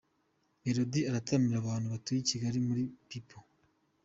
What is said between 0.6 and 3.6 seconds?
Melody arataramira abantu batuye i Kigali muri Peaple.